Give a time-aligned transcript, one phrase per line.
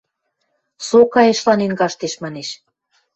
[0.87, 2.49] –Со кайышланен каштеш,– манеш.